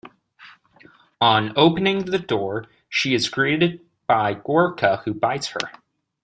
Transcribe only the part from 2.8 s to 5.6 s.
she is greeted by Gorca who bites her.